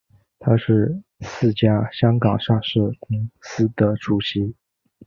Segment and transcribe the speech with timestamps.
[0.39, 4.55] 他是四家香港上市公司的主席。